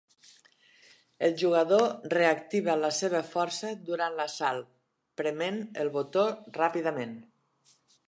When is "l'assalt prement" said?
4.23-5.63